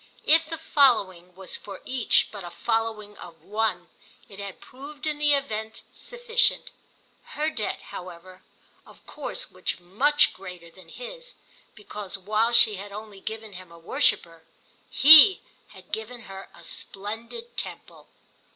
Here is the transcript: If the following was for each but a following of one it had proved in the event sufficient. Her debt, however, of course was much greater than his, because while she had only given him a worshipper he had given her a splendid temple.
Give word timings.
If 0.25 0.49
the 0.49 0.57
following 0.57 1.35
was 1.35 1.55
for 1.55 1.79
each 1.85 2.29
but 2.31 2.43
a 2.43 2.49
following 2.49 3.15
of 3.17 3.43
one 3.43 3.87
it 4.27 4.39
had 4.39 4.59
proved 4.59 5.05
in 5.05 5.19
the 5.19 5.35
event 5.35 5.83
sufficient. 5.91 6.71
Her 7.37 7.51
debt, 7.51 7.83
however, 7.93 8.41
of 8.83 9.05
course 9.05 9.51
was 9.51 9.79
much 9.79 10.33
greater 10.33 10.71
than 10.71 10.89
his, 10.89 11.35
because 11.75 12.17
while 12.17 12.51
she 12.51 12.77
had 12.77 12.91
only 12.91 13.19
given 13.19 13.53
him 13.53 13.71
a 13.71 13.77
worshipper 13.77 14.41
he 14.89 15.41
had 15.67 15.91
given 15.91 16.21
her 16.21 16.49
a 16.55 16.63
splendid 16.63 17.55
temple. 17.55 18.07